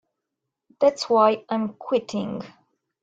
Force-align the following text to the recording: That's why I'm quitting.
That's 0.79 1.07
why 1.11 1.45
I'm 1.47 1.73
quitting. 1.75 2.41